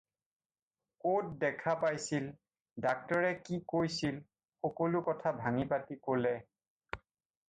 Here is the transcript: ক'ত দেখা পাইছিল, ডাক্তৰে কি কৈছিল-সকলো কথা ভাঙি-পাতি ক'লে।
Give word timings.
ক'ত 1.07 1.33
দেখা 1.41 1.73
পাইছিল, 1.83 2.23
ডাক্তৰে 2.85 3.29
কি 3.49 3.59
কৈছিল-সকলো 3.73 5.03
কথা 5.11 5.35
ভাঙি-পাতি 5.43 5.99
ক'লে। 6.09 6.33